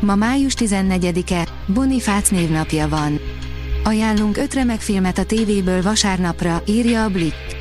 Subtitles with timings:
[0.00, 3.20] Ma május 14-e, Bonifác névnapja van.
[3.84, 7.56] Ajánlunk öt remek filmet a tévéből vasárnapra, írja a Blick.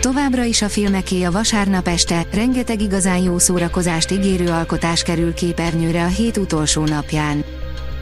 [0.00, 6.04] Továbbra is a filmeké a vasárnap este, rengeteg igazán jó szórakozást ígérő alkotás kerül képernyőre
[6.04, 7.44] a hét utolsó napján.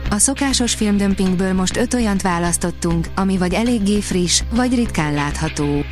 [0.09, 5.85] A szokásos filmdömpingből most öt olyant választottunk, ami vagy eléggé friss, vagy ritkán látható.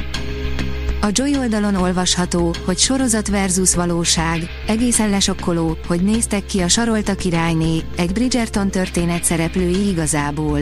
[1.05, 7.15] A Joy oldalon olvasható, hogy sorozat versus valóság, egészen lesokkoló, hogy néztek ki a Sarolta
[7.15, 10.59] királyné, egy Bridgerton történet szereplői igazából.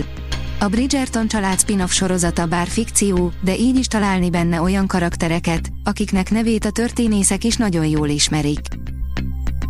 [0.60, 6.32] A Bridgerton család spin-off sorozata bár fikció, de így is találni benne olyan karaktereket, akiknek
[6.32, 8.68] nevét a történészek is nagyon jól ismerik.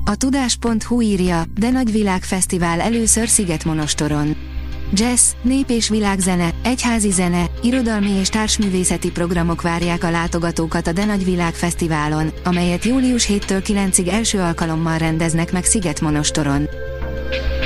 [0.05, 4.52] A tudás.hu írja, de nagy világfesztivál először Szigetmonostoron.
[4.95, 11.05] Jazz, nép és világzene, egyházi zene, irodalmi és társművészeti programok várják a látogatókat a De
[11.05, 16.69] Nagy Világ Fesztiválon, amelyet július 7-től 9-ig első alkalommal rendeznek meg Szigetmonostoron.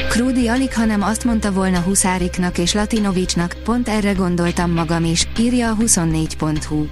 [0.09, 5.69] Krúdi alig hanem azt mondta volna Huszáriknak és Latinovicsnak, pont erre gondoltam magam is, írja
[5.69, 6.86] a 24.hu.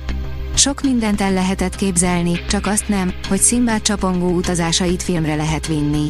[0.56, 6.08] Sok mindent el lehetett képzelni, csak azt nem, hogy Szimbát csapongó utazásait filmre lehet vinni.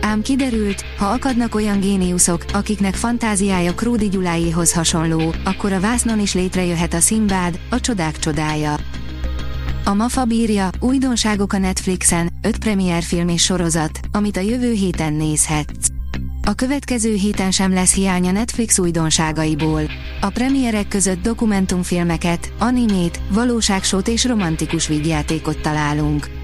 [0.00, 6.34] Ám kiderült, ha akadnak olyan géniuszok, akiknek fantáziája Krúdi Gyuláéhoz hasonló, akkor a vásznon is
[6.34, 8.76] létrejöhet a Szimbád, a csodák csodája.
[9.84, 15.88] A MAFA bírja, újdonságok a Netflixen, 5 film és sorozat, amit a jövő héten nézhetsz.
[16.42, 19.82] A következő héten sem lesz hiány a Netflix újdonságaiból.
[20.20, 26.39] A premierek között dokumentumfilmeket, animét, valóságsót és romantikus vígjátékot találunk.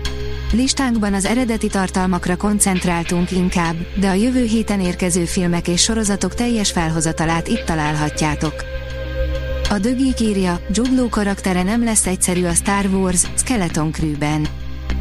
[0.52, 6.70] Listánkban az eredeti tartalmakra koncentráltunk inkább, de a jövő héten érkező filmek és sorozatok teljes
[6.70, 8.64] felhozatalát itt találhatjátok.
[9.70, 14.46] A dögik írja, Jude karaktere nem lesz egyszerű a Star Wars Skeleton Crew-ben.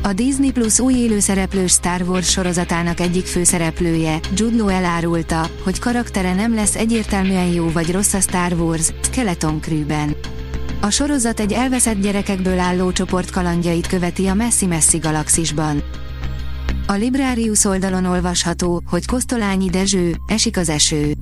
[0.03, 6.33] A Disney Plus új élőszereplős Star Wars sorozatának egyik főszereplője, Jude Law elárulta, hogy karaktere
[6.33, 10.15] nem lesz egyértelműen jó vagy rossz a Star Wars Skeleton Crew-ben.
[10.81, 15.83] A sorozat egy elveszett gyerekekből álló csoport kalandjait követi a messzi-messzi galaxisban.
[16.87, 21.13] A Librarius oldalon olvasható, hogy Kosztolányi Dezső, esik az eső.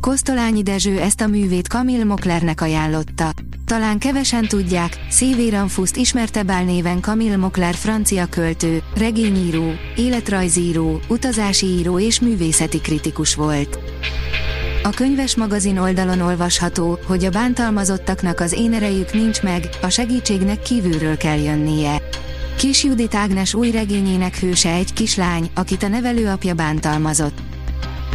[0.00, 3.32] Kosztolányi Dezső ezt a művét Kamil Moklernek ajánlotta.
[3.66, 9.64] Talán kevesen tudják, Szévéranfuszt ismertebb álnéven Kamil Mokler francia költő, regényíró,
[9.96, 13.78] életrajzíró, utazási író és művészeti kritikus volt.
[14.86, 20.62] A könyves magazin oldalon olvasható, hogy a bántalmazottaknak az én erejük nincs meg, a segítségnek
[20.62, 22.02] kívülről kell jönnie.
[22.56, 27.38] Kis Judit Ágnes új regényének hőse egy kislány, akit a nevelőapja bántalmazott.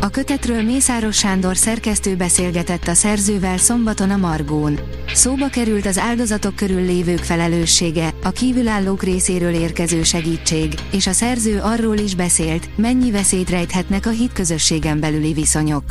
[0.02, 4.79] A kötetről Mészáros Sándor szerkesztő beszélgetett a szerzővel szombaton a Margón.
[5.13, 11.59] Szóba került az áldozatok körül lévők felelőssége, a kívülállók részéről érkező segítség, és a szerző
[11.59, 15.84] arról is beszélt, mennyi veszélyt rejthetnek a hitközösségen belüli viszonyok.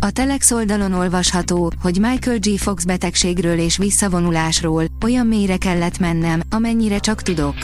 [0.00, 2.58] A Telex oldalon olvasható, hogy Michael G.
[2.58, 7.54] Fox betegségről és visszavonulásról olyan mélyre kellett mennem, amennyire csak tudok.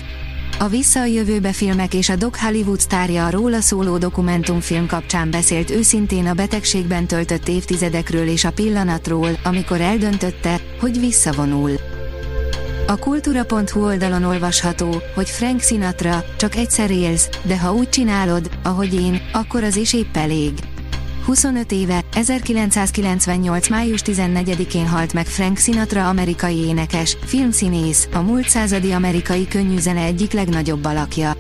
[0.59, 5.31] A Vissza a jövőbe filmek és a Doc Hollywood sztárja a róla szóló dokumentumfilm kapcsán
[5.31, 11.71] beszélt őszintén a betegségben töltött évtizedekről és a pillanatról, amikor eldöntötte, hogy visszavonul.
[12.87, 18.95] A kultúra.hu oldalon olvasható, hogy Frank Sinatra, csak egyszer élsz, de ha úgy csinálod, ahogy
[18.95, 20.53] én, akkor az is épp elég.
[21.25, 23.69] 25 éve, 1998.
[23.69, 30.33] május 14-én halt meg Frank Sinatra amerikai énekes, filmszínész, a múlt századi amerikai könnyűzene egyik
[30.33, 31.37] legnagyobb alakja.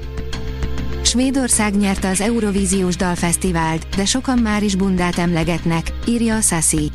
[1.03, 6.91] Svédország nyerte az Eurovíziós Dalfesztivált, de sokan már is bundát emlegetnek, írja a Sassy.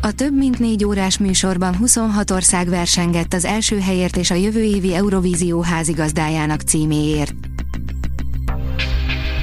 [0.00, 4.62] A több mint négy órás műsorban 26 ország versengett az első helyért és a jövő
[4.62, 7.49] évi Eurovízió házigazdájának címéért.